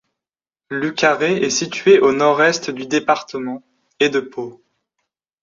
Lucarré 0.71 1.43
est 1.43 1.51
située 1.51 1.99
au 1.99 2.11
nord-est 2.11 2.71
du 2.71 2.87
département 2.87 3.61
et 3.99 4.09
de 4.09 4.19
Pau. 4.19 4.59